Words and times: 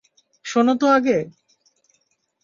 শোন 0.45 0.67
তো 0.77 0.85
আগে! 0.87 1.17